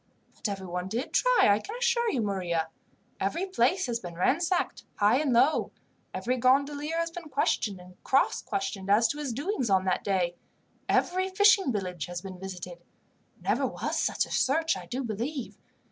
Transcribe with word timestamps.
"But 0.35 0.49
everyone 0.49 0.87
did 0.87 1.13
try, 1.13 1.45
I 1.47 1.59
can 1.59 1.75
assure 1.77 2.09
you, 2.09 2.23
Maria. 2.23 2.69
Every 3.19 3.45
place 3.45 3.85
has 3.85 3.99
been 3.99 4.15
ransacked, 4.15 4.83
high 4.95 5.17
and 5.17 5.31
low. 5.31 5.69
Every 6.11 6.37
gondolier 6.37 6.97
has 6.97 7.11
been 7.11 7.29
questioned 7.29 7.79
and 7.79 8.03
cross 8.03 8.41
questioned 8.41 8.89
as 8.89 9.07
to 9.09 9.19
his 9.19 9.31
doings 9.31 9.69
on 9.69 9.85
that 9.85 10.03
day. 10.03 10.33
Every 10.89 11.29
fishing 11.29 11.71
village 11.71 12.07
has 12.07 12.19
been 12.19 12.39
visited. 12.39 12.79
Never 13.41 13.67
was 13.67 13.99
such 13.99 14.25
a 14.25 14.31
search, 14.31 14.75
I 14.75 14.87
do 14.87 15.03
believe. 15.03 15.59